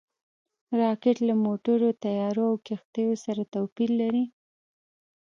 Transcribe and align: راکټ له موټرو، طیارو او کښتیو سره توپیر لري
راکټ 0.79 1.17
له 1.27 1.33
موټرو، 1.45 1.89
طیارو 2.03 2.43
او 2.49 2.55
کښتیو 2.67 3.13
سره 3.25 3.41
توپیر 3.53 3.89
لري 4.01 4.25